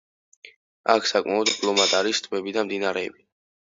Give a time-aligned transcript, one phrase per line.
[0.95, 3.29] აქ საკმაოდ ბლომად არის ტბები და მდინარეები.